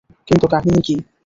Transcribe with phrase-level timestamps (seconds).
[0.27, 0.95] কিন্তু কাহিনী কী?